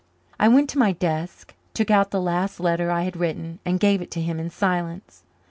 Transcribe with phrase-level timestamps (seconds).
[0.39, 4.01] I went to my desk, took out the last letter I had written and gave
[4.01, 5.21] it to him in silence.